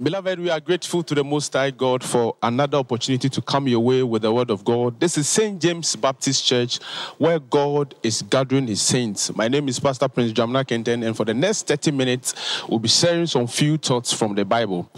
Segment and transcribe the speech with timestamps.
[0.00, 3.80] Beloved, we are grateful to the Most High God for another opportunity to come your
[3.80, 5.00] way with the Word of God.
[5.00, 5.60] This is St.
[5.60, 6.80] James Baptist Church,
[7.18, 9.34] where God is gathering His saints.
[9.34, 12.86] My name is Pastor Prince Jamna Kenten, and for the next 30 minutes, we'll be
[12.86, 14.88] sharing some few thoughts from the Bible.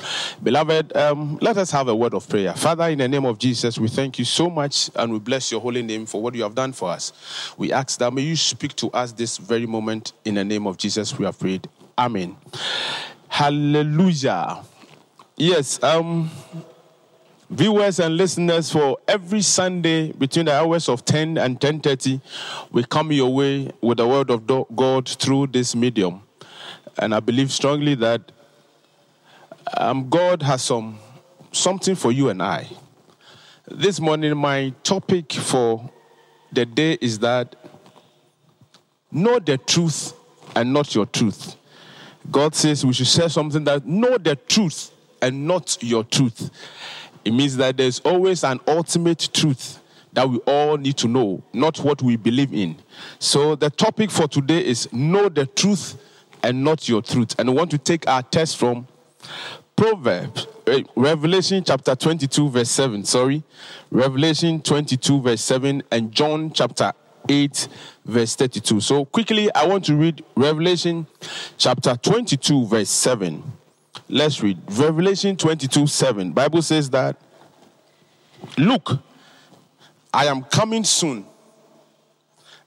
[0.43, 2.53] Beloved, um, let us have a word of prayer.
[2.53, 5.63] Father, in the name of Jesus, we thank you so much and we bless your
[5.63, 7.55] holy name for what you have done for us.
[7.57, 10.13] We ask that may you speak to us this very moment.
[10.27, 11.67] In the name of Jesus, we have prayed.
[11.97, 12.37] Amen.
[13.29, 14.63] Hallelujah.
[15.41, 16.31] Yes, um,
[17.49, 22.21] viewers and listeners, for every Sunday between the hours of 10 and 10:30,
[22.71, 26.21] we come your way with the word of God through this medium,
[26.99, 28.33] and I believe strongly that
[29.79, 30.99] um, God has some
[31.53, 32.69] something for you and I.
[33.67, 35.91] This morning, my topic for
[36.53, 37.57] the day is that
[39.11, 40.13] know the truth
[40.55, 41.57] and not your truth.
[42.31, 44.93] God says we should say something that know the truth
[45.23, 46.51] and not your truth.
[47.25, 49.81] It means that there's always an ultimate truth
[50.13, 52.77] that we all need to know, not what we believe in.
[53.19, 55.97] So the topic for today is know the truth
[56.43, 57.35] and not your truth.
[57.39, 58.87] And we want to take our test from
[59.77, 63.05] Proverbs, eh, Revelation chapter 22, verse 7.
[63.05, 63.43] Sorry,
[63.91, 66.93] Revelation 22, verse 7, and John chapter
[67.29, 67.69] 8,
[68.05, 68.81] verse 32.
[68.81, 71.07] So quickly, I want to read Revelation
[71.57, 73.43] chapter 22, verse 7.
[74.11, 76.33] Let's read Revelation 22 7.
[76.33, 77.17] Bible says that,
[78.59, 78.99] Look,
[80.13, 81.25] I am coming soon.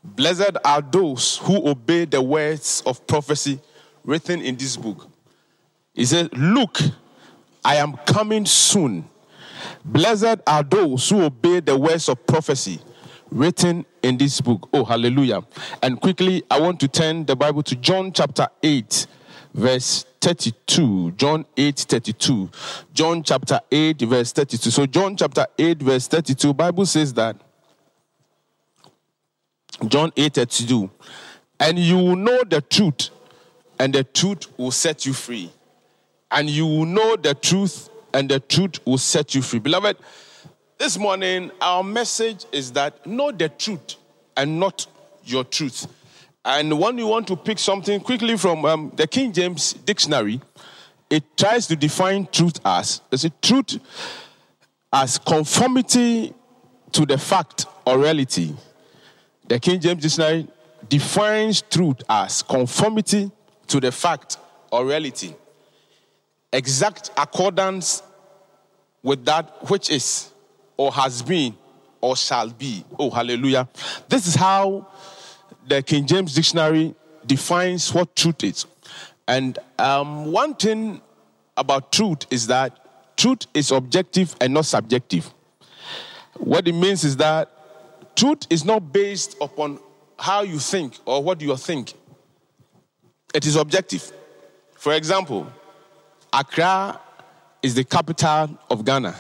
[0.02, 3.60] Blessed are those who obey the words of prophecy
[4.06, 5.10] written in this book.
[5.94, 6.80] He says, Look,
[7.64, 9.10] I am coming soon.
[9.84, 12.80] Blessed are those who obey the words of prophecy
[13.30, 14.70] written in this book.
[14.72, 15.42] Oh, hallelujah.
[15.82, 19.08] And quickly, I want to turn the Bible to John chapter 8,
[19.54, 21.12] verse 32.
[21.12, 22.50] John 8 32.
[22.94, 24.72] John chapter 8, verse 32.
[24.72, 27.36] So, John chapter 8, verse 32, Bible says that.
[29.88, 30.90] John 8 32.
[31.60, 33.10] And you will know the truth,
[33.78, 35.52] and the truth will set you free.
[36.32, 39.60] And you will know the truth, and the truth will set you free.
[39.60, 39.98] Beloved,
[40.78, 43.96] this morning our message is that know the truth
[44.38, 44.88] and not
[45.26, 45.86] your truth.
[46.46, 50.42] And when you want to pick something quickly from um, the King James Dictionary,
[51.10, 53.80] it tries to define truth as is it truth
[54.92, 56.34] as conformity
[56.92, 58.54] to the fact or reality.
[59.48, 60.48] The King James Dictionary
[60.90, 63.32] defines truth as conformity
[63.68, 64.38] to the fact
[64.72, 65.34] or reality,
[66.52, 68.04] exact accordance
[69.02, 70.32] with that which is
[70.78, 71.56] or has been
[72.02, 72.84] or shall be.
[73.00, 73.68] Oh, hallelujah.
[74.10, 74.88] This is how
[75.68, 78.66] the King James Dictionary defines what truth is.
[79.28, 81.02] And um, one thing
[81.56, 85.32] about truth is that truth is objective and not subjective.
[86.38, 87.50] What it means is that
[88.16, 89.80] truth is not based upon
[90.20, 91.94] how you think or what you think,
[93.34, 94.12] it is objective.
[94.76, 95.52] For example,
[96.32, 97.00] Accra
[97.62, 99.16] is the capital of Ghana.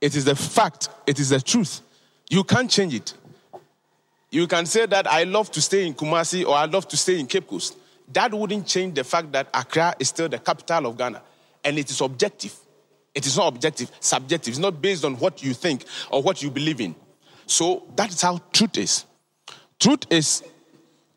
[0.00, 1.82] It is the fact, it is the truth.
[2.30, 3.14] You can't change it.
[4.30, 7.18] You can say that I love to stay in Kumasi or I love to stay
[7.18, 7.76] in Cape Coast.
[8.12, 11.22] That wouldn't change the fact that Accra is still the capital of Ghana.
[11.64, 12.54] And it is objective.
[13.14, 14.52] It is not objective, subjective.
[14.52, 16.94] It's not based on what you think or what you believe in.
[17.46, 19.04] So that is how truth is.
[19.80, 20.44] Truth is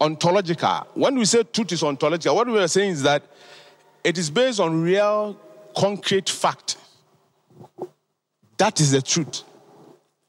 [0.01, 0.87] ontological.
[0.95, 3.23] When we say truth is ontological, what we are saying is that
[4.03, 5.39] it is based on real,
[5.77, 6.77] concrete fact.
[8.57, 9.43] That is the truth.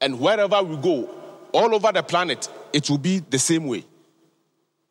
[0.01, 1.09] And wherever we go,
[1.51, 3.85] all over the planet, it will be the same way.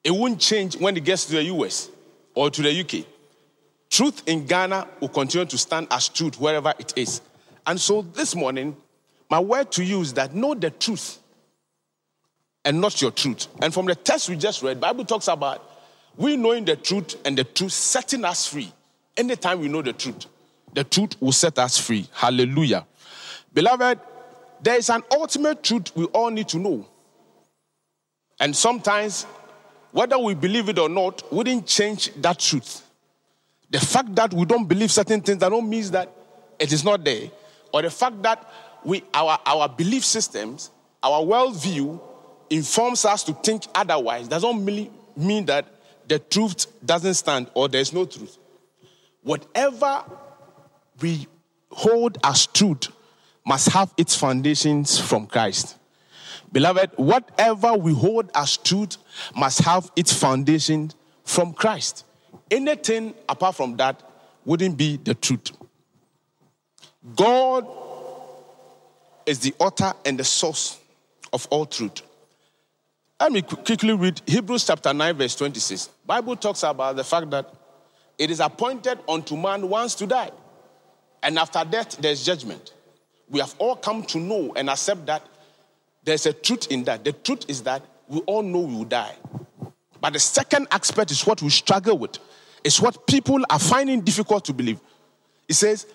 [0.02, 1.90] It won't change when it gets to the US
[2.34, 3.04] or to the UK.
[3.90, 7.20] Truth in Ghana will continue to stand as truth wherever it is.
[7.66, 8.74] And so this morning,
[9.28, 11.18] my word to you is that know the truth
[12.64, 13.48] and not your truth.
[13.60, 15.62] And from the text we just read, Bible talks about
[16.16, 18.72] we knowing the truth and the truth setting us free.
[19.14, 20.24] Anytime we know the truth,
[20.72, 22.08] the truth will set us free.
[22.14, 22.86] Hallelujah.
[23.52, 24.00] Beloved,
[24.62, 26.88] there is an ultimate truth we all need to know.
[28.40, 29.24] And sometimes,
[29.92, 32.82] whether we believe it or not, wouldn't change that truth.
[33.70, 36.10] The fact that we don't believe certain things, that don't mean that
[36.58, 37.30] it is not there.
[37.72, 38.48] Or the fact that
[38.84, 40.70] we, our, our belief systems,
[41.02, 42.00] our worldview
[42.50, 45.66] informs us to think otherwise, doesn't really mean that
[46.06, 48.36] the truth doesn't stand or there's no truth.
[49.22, 50.04] Whatever
[51.00, 51.26] we
[51.70, 52.88] hold as truth
[53.44, 55.76] must have its foundations from Christ.
[56.54, 58.96] Beloved, whatever we hold as truth
[59.34, 60.92] must have its foundation
[61.24, 62.04] from Christ.
[62.48, 64.00] Anything apart from that
[64.44, 65.50] wouldn't be the truth.
[67.16, 67.66] God
[69.26, 70.78] is the author and the source
[71.32, 72.02] of all truth.
[73.18, 75.88] Let me quickly read Hebrews chapter 9, verse 26.
[76.06, 77.52] Bible talks about the fact that
[78.16, 80.30] it is appointed unto man once to die.
[81.20, 82.74] And after death, there's judgment.
[83.28, 85.26] We have all come to know and accept that
[86.04, 87.04] there's a truth in that.
[87.04, 89.14] The truth is that we all know we will die.
[90.00, 92.18] But the second aspect is what we struggle with.
[92.62, 94.80] It's what people are finding difficult to believe.
[95.48, 95.86] It says,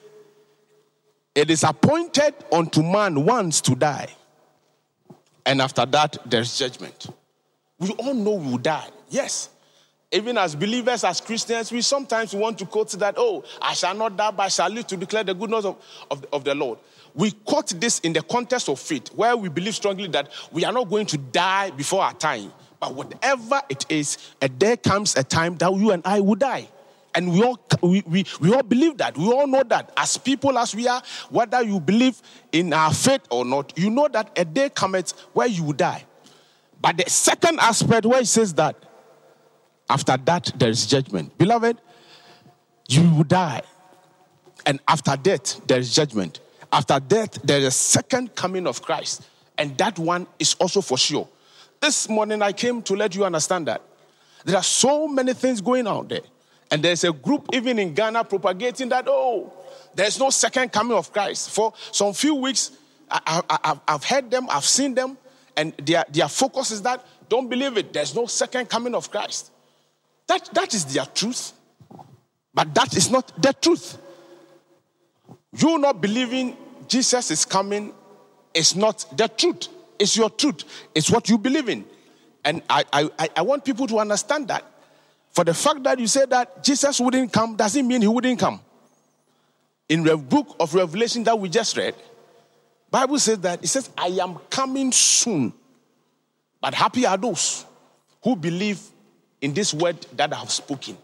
[1.35, 4.07] It is appointed unto man once to die.
[5.45, 7.07] And after that, there's judgment.
[7.79, 8.87] We all know we will die.
[9.09, 9.49] Yes.
[10.11, 14.17] Even as believers, as Christians, we sometimes want to quote that, oh, I shall not
[14.17, 15.77] die, but I shall live to declare the goodness of,
[16.09, 16.79] of, of the Lord.
[17.13, 20.71] We quote this in the context of faith, where we believe strongly that we are
[20.71, 22.51] not going to die before our time.
[22.79, 26.69] But whatever it is, a day comes a time that you and I will die.
[27.15, 29.17] And we all, we, we, we all believe that.
[29.17, 29.91] We all know that.
[29.97, 32.21] As people as we are, whether you believe
[32.51, 36.05] in our faith or not, you know that a day comes where you will die.
[36.81, 38.75] But the second aspect where it says that
[39.89, 41.37] after that there is judgment.
[41.37, 41.81] Beloved,
[42.87, 43.63] you will die.
[44.65, 46.39] And after death, there is judgment.
[46.71, 49.27] After death, there is a second coming of Christ.
[49.57, 51.27] And that one is also for sure.
[51.81, 53.81] This morning I came to let you understand that
[54.45, 56.21] there are so many things going on there.
[56.71, 59.51] And there's a group even in Ghana propagating that, oh,
[59.95, 61.49] there's no second coming of Christ.
[61.49, 62.71] For some few weeks,
[63.09, 65.17] I, have heard them, I've seen them,
[65.57, 69.51] and their, their focus is that don't believe it, there's no second coming of Christ.
[70.27, 71.53] That, that is their truth.
[72.53, 73.97] But that is not the truth.
[75.57, 76.55] You not believing
[76.87, 77.93] Jesus is coming
[78.53, 79.67] is not the truth.
[79.97, 80.63] It's your truth.
[80.95, 81.85] It's what you believe in.
[82.45, 84.65] And I, I, I want people to understand that.
[85.31, 88.59] For the fact that you say that Jesus wouldn't come doesn't mean he wouldn't come.
[89.87, 91.95] In the book of Revelation that we just read,
[92.89, 95.53] Bible says that it says, I am coming soon.
[96.61, 97.65] But happy are those
[98.23, 98.79] who believe
[99.41, 100.97] in this word that I have spoken.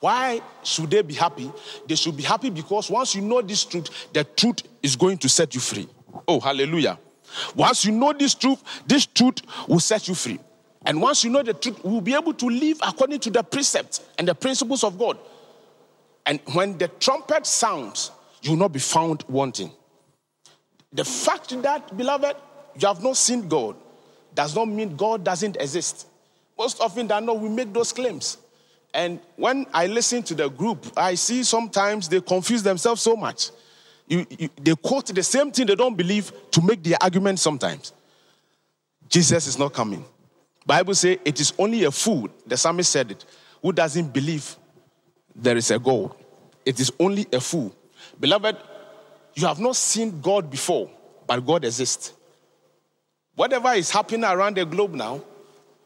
[0.00, 1.50] Why should they be happy?
[1.86, 5.28] They should be happy because once you know this truth, the truth is going to
[5.28, 5.88] set you free.
[6.28, 6.98] Oh, hallelujah.
[7.54, 10.38] Once you know this truth, this truth will set you free.
[10.84, 13.42] And once you know the truth, we will be able to live according to the
[13.42, 15.18] precepts and the principles of God.
[16.24, 18.10] And when the trumpet sounds,
[18.42, 19.72] you will not be found wanting.
[20.92, 22.36] The fact that, beloved,
[22.78, 23.76] you have not seen God
[24.34, 26.06] does not mean God doesn't exist.
[26.58, 28.38] Most often than not, we make those claims.
[28.96, 33.50] And when I listen to the group, I see sometimes they confuse themselves so much.
[34.08, 37.92] You, you, they quote the same thing they don't believe to make their argument sometimes.
[39.06, 40.02] Jesus is not coming.
[40.64, 43.26] Bible say it is only a fool, the psalmist said it,
[43.60, 44.56] who doesn't believe
[45.34, 46.14] there is a God.
[46.64, 47.76] It is only a fool.
[48.18, 48.56] Beloved,
[49.34, 50.90] you have not seen God before,
[51.26, 52.14] but God exists.
[53.34, 55.20] Whatever is happening around the globe now,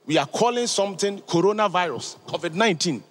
[0.06, 3.02] we are calling something coronavirus, COVID 19.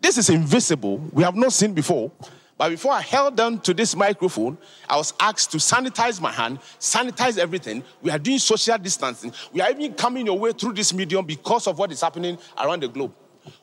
[0.00, 0.98] This is invisible.
[1.12, 2.10] We have not seen before.
[2.56, 4.58] But before I held on to this microphone,
[4.88, 7.84] I was asked to sanitize my hand, sanitize everything.
[8.02, 9.32] We are doing social distancing.
[9.52, 12.82] We are even coming your way through this medium because of what is happening around
[12.82, 13.14] the globe.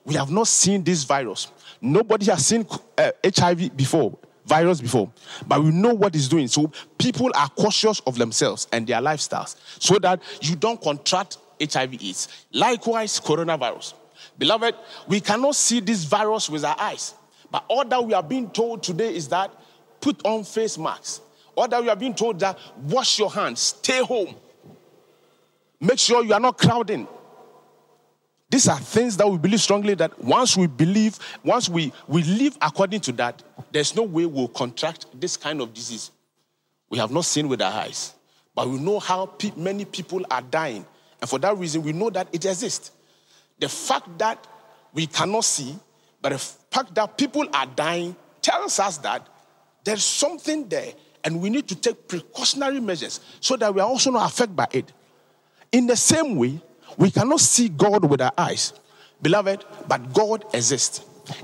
[0.06, 1.52] We have not seen this virus.
[1.82, 2.66] Nobody has seen
[2.98, 5.12] uh, HIV before, virus before,
[5.46, 6.48] but we know what it's doing.
[6.48, 11.94] So people are cautious of themselves and their lifestyles so that you don't contract HIV
[11.94, 12.28] AIDS.
[12.52, 13.94] Likewise, coronavirus.
[14.38, 14.76] Beloved,
[15.08, 17.14] we cannot see this virus with our eyes.
[17.52, 19.52] But all that we are being told today is that
[20.02, 21.22] put on face masks.
[21.56, 24.36] All that we are being told that wash your hands, stay home.
[25.80, 27.08] Make sure you are not crowding.
[28.50, 32.58] These are things that we believe strongly that once we believe, once we, we live
[32.62, 36.12] according to that, there's no way we'll contract this kind of disease.
[36.90, 38.14] We have not seen with our eyes,
[38.54, 40.86] but we know how pe- many people are dying
[41.22, 42.91] and for that reason, we know that it exists.
[43.60, 44.45] The fact that
[44.93, 45.75] we cannot see,
[46.22, 49.27] but the fact that people are dying tells us that
[49.84, 50.93] there's something there
[51.24, 54.67] and we need to take precautionary measures so that we are also not affected by
[54.72, 54.91] it.
[55.72, 56.60] In the same way,
[56.98, 58.74] we cannot see God with our eyes,
[59.22, 61.01] beloved, but God exists.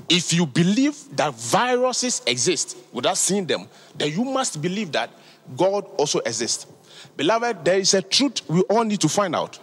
[0.08, 5.10] If you believe that viruses exist without seeing them, then you must believe that
[5.56, 6.66] God also exists.
[7.16, 9.58] Beloved, there is a truth we all need to find out.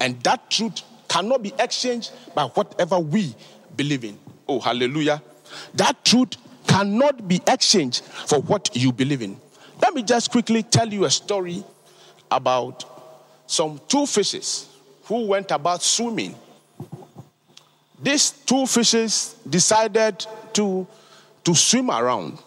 [0.00, 3.34] And that truth cannot be exchanged by whatever we
[3.76, 4.18] believe in.
[4.48, 5.22] Oh, hallelujah.
[5.74, 6.36] That truth
[6.66, 9.40] cannot be exchanged for what you believe in.
[9.80, 11.64] Let me just quickly tell you a story
[12.30, 12.84] about
[13.46, 14.68] some two fishes
[15.04, 16.34] who went about swimming.
[18.02, 20.86] These two fishes decided to,
[21.44, 22.38] to swim around.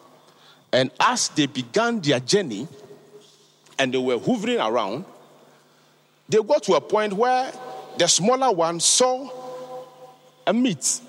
[0.73, 2.67] And as they began their journey
[3.79, 5.05] and they were hovering around,
[6.29, 7.51] they got to a point where
[7.97, 9.29] the smaller one saw
[10.45, 11.01] a meat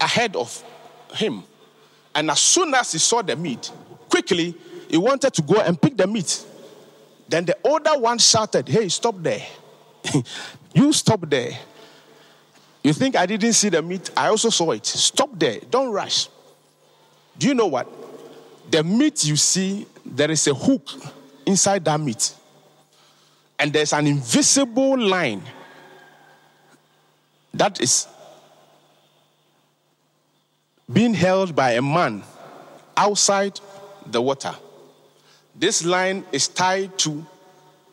[0.00, 0.62] ahead of
[1.14, 1.42] him.
[2.14, 3.70] And as soon as he saw the meat,
[4.08, 4.54] quickly
[4.88, 6.44] he wanted to go and pick the meat.
[7.28, 9.46] Then the older one shouted, Hey, stop there.
[10.74, 11.52] you stop there.
[12.82, 14.10] You think I didn't see the meat?
[14.16, 14.86] I also saw it.
[14.86, 15.60] Stop there.
[15.70, 16.28] Don't rush.
[17.38, 17.88] Do you know what?
[18.70, 20.88] The meat you see, there is a hook
[21.50, 22.34] inside that meat.
[23.58, 25.42] And there's an invisible line
[27.52, 28.06] that is
[30.90, 32.22] being held by a man
[32.96, 33.60] outside
[34.06, 34.54] the water.
[35.54, 37.26] This line is tied to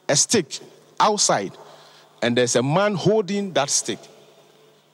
[0.07, 0.59] a stick
[0.99, 1.51] outside,
[2.21, 3.99] and there's a man holding that stick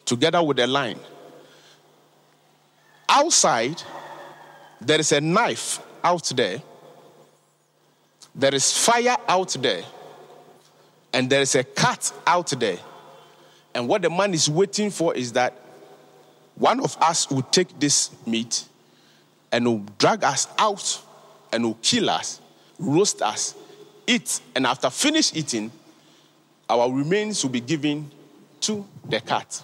[0.05, 0.99] together with a line.
[3.07, 3.81] Outside,
[4.81, 6.61] there is a knife out there,
[8.35, 9.83] there is fire out there,
[11.13, 12.77] and there is a cat out there.
[13.75, 15.53] And what the man is waiting for is that
[16.55, 18.65] one of us will take this meat
[19.51, 21.01] and will drag us out
[21.51, 22.41] and will kill us,
[22.79, 23.55] roast us,
[24.07, 25.71] eat, and after finish eating,
[26.69, 28.09] our remains will be given
[28.61, 29.63] to the cat.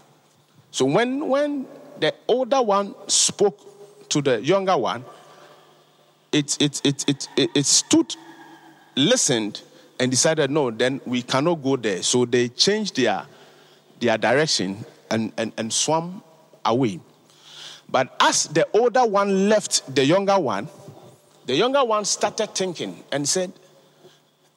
[0.72, 1.66] So when, when
[2.00, 5.04] the older one spoke to the younger one,
[6.32, 8.16] it, it, it, it, it, it stood,
[9.00, 9.62] listened,
[10.00, 12.02] and decided, no, then we cannot go there.
[12.02, 13.26] So they changed their,
[14.00, 16.24] their direction and, and, and swam
[16.64, 17.00] away.
[17.90, 20.70] But as the older one left the younger one,
[21.46, 23.52] the younger one started thinking and said,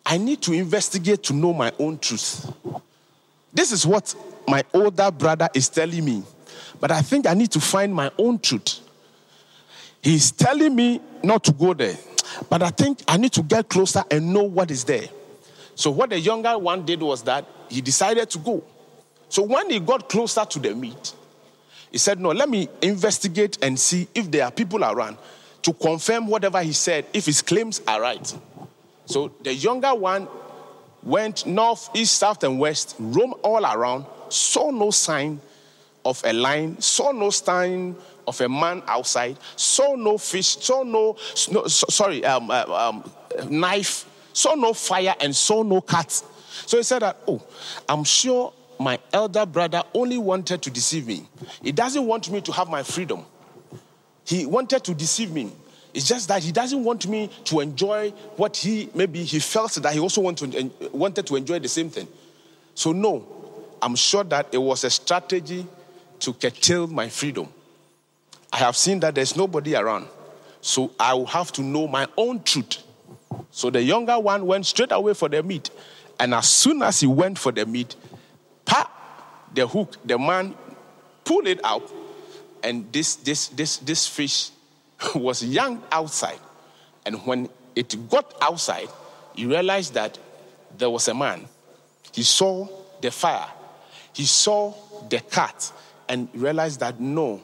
[0.04, 2.52] I need to investigate to know my own truth.
[3.52, 4.14] This is what
[4.46, 6.22] my older brother is telling me,
[6.80, 8.80] but I think I need to find my own truth.
[10.02, 11.96] He's telling me not to go there,
[12.48, 15.08] but I think I need to get closer and know what is there.
[15.74, 18.62] So, what the younger one did was that he decided to go.
[19.28, 21.14] So, when he got closer to the meat,
[21.90, 25.16] he said, No, let me investigate and see if there are people around
[25.62, 28.38] to confirm whatever he said, if his claims are right.
[29.06, 30.28] So, the younger one
[31.02, 35.40] went north, east, south, and west, roamed all around, saw no sign
[36.04, 37.96] of a line, saw no sign
[38.26, 41.16] of a man outside, saw no fish, saw no,
[41.50, 43.10] no sorry, um, uh, um,
[43.48, 46.10] knife, saw no fire, and saw no cat.
[46.66, 47.42] So he said that, oh,
[47.88, 51.26] I'm sure my elder brother only wanted to deceive me.
[51.62, 53.24] He doesn't want me to have my freedom.
[54.24, 55.52] He wanted to deceive me.
[55.94, 59.92] It's just that he doesn't want me to enjoy what he maybe he felt that
[59.92, 62.08] he also want to, wanted to enjoy the same thing.
[62.74, 63.26] So no,
[63.82, 65.66] I'm sure that it was a strategy
[66.20, 67.48] to curtail my freedom.
[68.52, 70.08] I have seen that there's nobody around.
[70.60, 72.84] So I will have to know my own truth.
[73.50, 75.70] So the younger one went straight away for the meat.
[76.20, 77.96] And as soon as he went for the meat,
[78.64, 78.90] pa,
[79.54, 80.54] the hook, the man
[81.24, 81.90] pulled it out,
[82.62, 84.50] and this this this this fish
[85.14, 86.38] was young outside.
[87.04, 88.88] And when it got outside,
[89.34, 90.18] he realized that
[90.78, 91.46] there was a man.
[92.12, 92.68] He saw
[93.00, 93.48] the fire,
[94.12, 94.74] he saw
[95.08, 95.72] the cat,
[96.08, 97.40] and realized that no,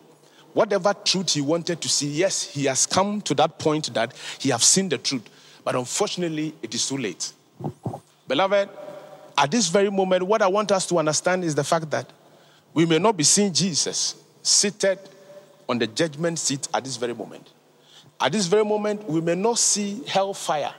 [0.58, 4.48] whatever truth he wanted to see, yes, he has come to that point that he
[4.48, 5.22] has seen the truth.
[5.62, 7.32] But unfortunately, it is too late.
[8.26, 8.68] Beloved,
[9.36, 12.10] at this very moment, what I want us to understand is the fact that
[12.74, 14.98] we may not be seeing Jesus seated
[15.68, 17.48] on the judgment seat at this very moment.
[18.20, 20.74] At this very moment, we may not see hellfire.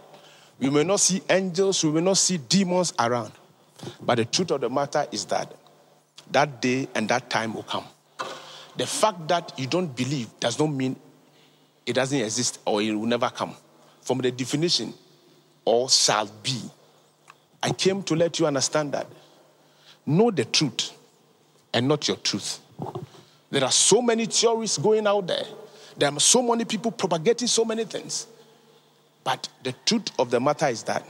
[0.60, 1.86] We may not see angels.
[1.86, 3.32] We may not see demons around.
[4.02, 5.56] But the truth of the matter is that
[6.32, 7.86] that day and that time will come.
[8.78, 10.96] The fact that you don't believe does not mean
[11.86, 13.56] it doesn't exist or it will never come.
[14.02, 14.94] From the definition,
[15.66, 16.62] all shall be.
[17.62, 19.08] I came to let you understand that.
[20.06, 20.92] Know the truth
[21.74, 22.60] and not your truth.
[23.52, 25.44] There are so many theories going out there.
[25.98, 28.28] There are so many people propagating so many things.
[29.24, 31.06] But the truth of the matter is that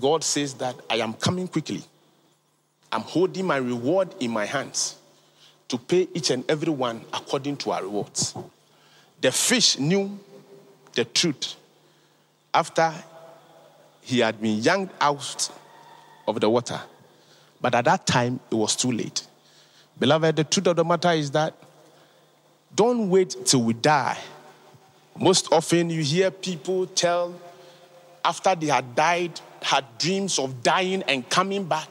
[0.00, 1.82] God says that I am coming quickly.
[2.90, 4.96] I'm holding my reward in my hands
[5.68, 8.34] to pay each and every one according to our rewards.
[9.20, 10.18] The fish knew
[10.92, 11.56] the truth
[12.52, 12.92] after
[14.00, 15.48] he had been yanked out
[16.28, 16.80] of the water.
[17.60, 19.26] But at that time, it was too late.
[19.98, 21.54] Beloved, the truth of the matter is that
[22.74, 24.18] don't wait till we die.
[25.16, 27.34] Most often, you hear people tell
[28.24, 31.88] after they had died, had dreams of dying and coming back,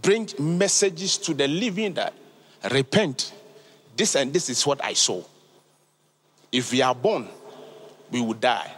[0.00, 2.14] bring messages to the living that
[2.70, 3.32] repent.
[3.96, 5.22] This and this is what I saw.
[6.50, 7.28] If we are born,
[8.10, 8.72] we will die.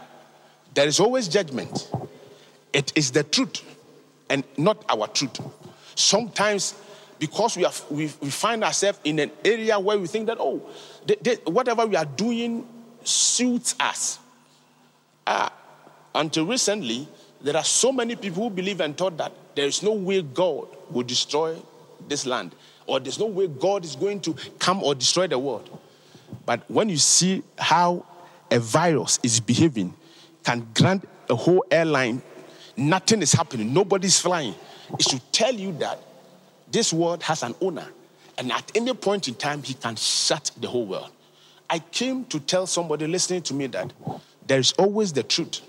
[0.73, 1.89] There is always judgment.
[2.73, 3.61] It is the truth
[4.29, 5.39] and not our truth.
[5.95, 6.75] Sometimes,
[7.19, 10.57] because we, have, we, we find ourselves in an area where we think that, oh,
[11.45, 12.65] whatever we are doing
[13.03, 14.19] suits us.
[15.27, 15.49] Uh,
[16.15, 17.07] until recently,
[17.41, 20.67] there are so many people who believe and thought that there is no way God
[20.89, 21.55] will destroy
[22.07, 22.55] this land,
[22.91, 25.79] or there's no way God is going to come or destroy the world.
[26.45, 28.05] But when you see how
[28.51, 29.93] a virus is behaving,
[30.43, 32.21] can grant a whole airline,
[32.75, 34.53] nothing is happening, nobody's flying.
[34.99, 35.99] It should tell you that
[36.69, 37.87] this world has an owner,
[38.37, 41.11] and at any point in time, he can shut the whole world.
[41.69, 43.93] I came to tell somebody listening to me that
[44.45, 45.61] there is always the truth.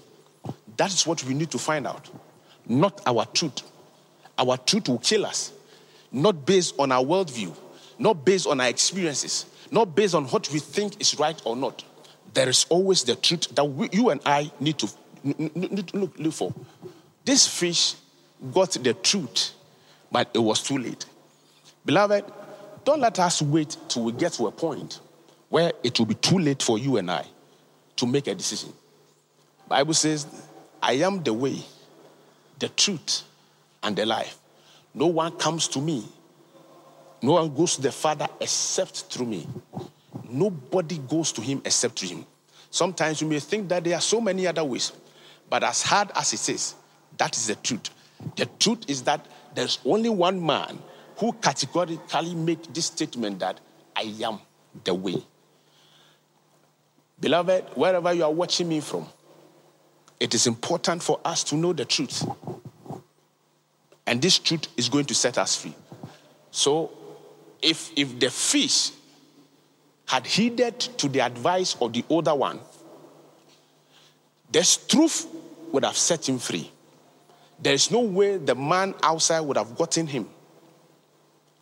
[0.77, 2.11] That is what we need to find out,
[2.67, 3.63] not our truth.
[4.37, 5.53] Our truth will kill us,
[6.13, 7.55] not based on our worldview,
[7.99, 11.85] not based on our experiences, not based on what we think is right or not.
[12.35, 14.89] There is always the truth that we, you and I need to,
[15.25, 16.55] need to look, look for.
[17.25, 17.95] This fish
[18.53, 19.53] got the truth,
[20.11, 21.05] but it was too late.
[21.85, 22.25] Beloved,
[22.85, 25.01] don't let us wait till we get to a point
[25.49, 27.25] where it will be too late for you and I
[27.97, 28.73] to make a decision.
[29.69, 30.27] Bible says,
[30.83, 31.59] I am the way,
[32.59, 33.23] the truth,
[33.83, 34.39] and the life.
[34.95, 36.05] No one comes to me.
[37.23, 39.47] No one goes to the Father except through me.
[40.29, 42.27] Nobody goes to him except through him.
[42.71, 44.93] Sometimes you may think that there are so many other ways,
[45.49, 46.75] but as hard as it is,
[47.19, 47.91] that is the truth.
[48.37, 50.79] The truth is that there's only one man
[51.17, 53.61] who categorically make this statement that
[53.95, 54.41] I am
[54.85, 55.23] the way.
[57.21, 59.07] Beloved, wherever you are watching me from,
[60.19, 62.25] it is important for us to know the truth.
[64.13, 65.75] And this truth is going to set us free.
[66.51, 66.91] So,
[67.63, 68.91] if, if the fish
[70.05, 72.61] had heeded to the advice of the older one,
[74.51, 75.27] this truth
[75.73, 76.71] would have set him free.
[77.59, 80.29] There is no way the man outside would have gotten him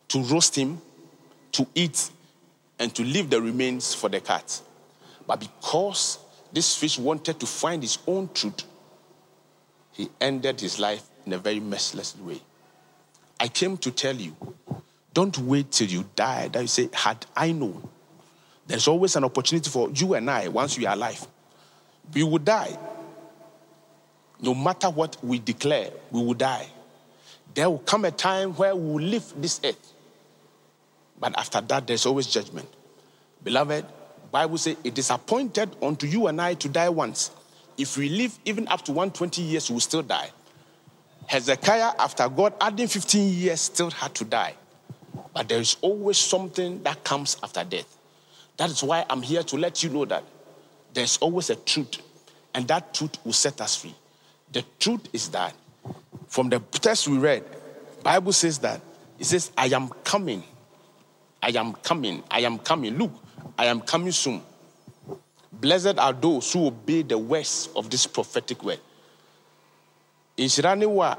[0.08, 0.82] to roast him,
[1.52, 2.10] to eat,
[2.80, 4.60] and to leave the remains for the cat.
[5.24, 6.18] But because
[6.52, 8.64] this fish wanted to find his own truth,
[9.92, 12.40] he ended his life in a very merciless way.
[13.38, 14.36] I came to tell you,
[15.12, 17.88] don't wait till you die that you say, had I known.
[18.66, 21.26] There's always an opportunity for you and I, once we are alive.
[22.14, 22.78] We will die.
[24.40, 26.66] No matter what we declare, we will die.
[27.54, 29.92] There will come a time where we will leave this earth.
[31.18, 32.68] But after that, there's always judgment.
[33.42, 33.84] Beloved,
[34.30, 37.30] Bible says it is appointed unto you and I to die once.
[37.76, 40.30] If we live even up to 120 years, we will still die.
[41.30, 44.52] Hezekiah, after God adding 15 years, still had to die.
[45.32, 47.86] But there is always something that comes after death.
[48.56, 50.24] That is why I'm here to let you know that
[50.92, 51.98] there's always a truth,
[52.52, 53.94] and that truth will set us free.
[54.50, 55.54] The truth is that
[56.26, 57.44] from the text we read,
[58.02, 58.80] Bible says that
[59.16, 60.42] it says, I am coming.
[61.40, 62.24] I am coming.
[62.28, 62.98] I am coming.
[62.98, 63.12] Look,
[63.56, 64.42] I am coming soon.
[65.52, 68.80] Blessed are those who obey the words of this prophetic word.
[70.36, 71.16] Wa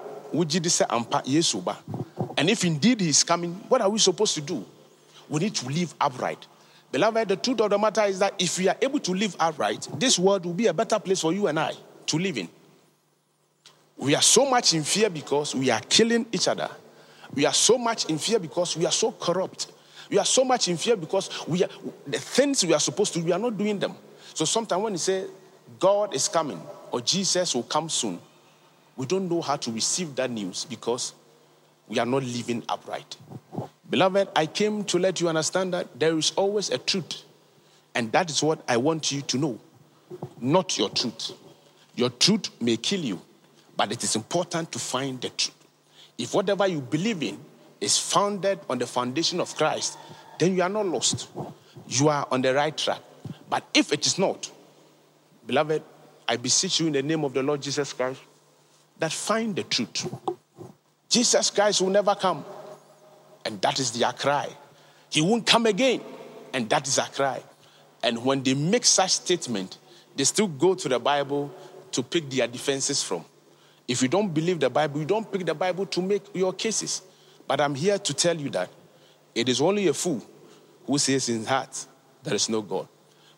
[0.90, 1.78] ampa yesu ba.
[2.38, 4.66] And if indeed he is coming, what are we supposed to do?
[5.30, 6.48] We need to live upright.
[6.92, 9.88] Beloved, the truth of the matter is that if we are able to live upright,
[9.98, 11.74] this world will be a better place for you and I
[12.08, 12.50] to live in.
[13.98, 16.70] We are so much in fear because we are killing each other.
[17.34, 19.72] We are so much in fear because we are so corrupt.
[20.10, 21.70] We are so much in fear because we are,
[22.06, 23.96] the things we are supposed to we are not doing them.
[24.34, 25.26] So sometimes when you say
[25.80, 28.20] God is coming or Jesus will come soon,
[28.98, 31.14] we don't know how to receive that news because
[31.88, 33.18] we are not living upright.
[33.90, 37.24] Beloved, I came to let you understand that there is always a truth.
[37.94, 39.60] And that is what I want you to know.
[40.40, 41.34] Not your truth.
[41.96, 43.22] Your truth may kill you,
[43.76, 45.56] but it is important to find the truth.
[46.18, 47.38] If whatever you believe in
[47.82, 49.98] is founded on the foundation of Christ,
[50.40, 51.28] then you are not lost.
[51.88, 53.02] You are on the right track.
[53.50, 54.50] But if it is not,
[55.46, 55.84] beloved,
[56.28, 58.22] I beseech you in the name of the Lord Jesus Christ
[59.02, 60.08] that find the truth.
[61.10, 62.46] Jesus Christ will never come,
[63.44, 64.48] and that is their cry.
[65.10, 66.02] He won't come again,
[66.54, 67.42] and that is our cry.
[68.04, 69.80] And when they make such statement,
[70.16, 71.52] they still go to the Bible
[71.94, 73.26] to pick their defenses from.
[73.88, 77.02] If you don't believe the Bible, you don't pick the Bible to make your cases.
[77.48, 78.70] But I'm here to tell you that
[79.34, 80.22] it is only a fool
[80.86, 81.88] who says in his heart,
[82.22, 82.88] there is no God.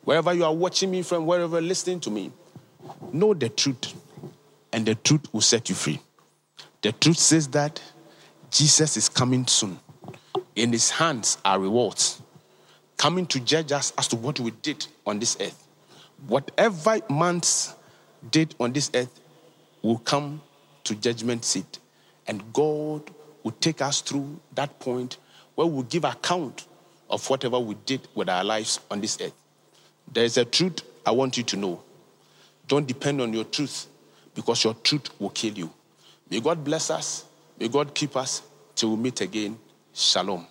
[0.04, 2.34] Wherever you are watching me from, wherever listening to me,
[3.13, 3.93] know the truth,
[4.73, 6.01] and the truth will set you free.
[6.81, 7.81] The truth says that
[8.51, 9.79] Jesus is coming soon.
[10.55, 12.21] In his hands are rewards,
[12.97, 15.67] coming to judge us as to what we did on this earth.
[16.27, 17.73] Whatever man's
[18.29, 19.19] did on this earth
[19.81, 20.41] will come
[20.83, 21.79] to judgment seat.
[22.27, 23.09] And God
[23.43, 25.17] will take us through that point
[25.55, 26.67] where we'll give account
[27.09, 29.33] of whatever we did with our lives on this earth.
[30.12, 31.83] There's a truth I want you to know.
[32.67, 33.88] Don't depend on your truth
[34.34, 35.69] because your truth will kill you.
[36.30, 37.26] May God bless us.
[37.60, 38.41] May God keep us
[38.76, 39.58] till we meet again.
[39.93, 40.48] Shalom.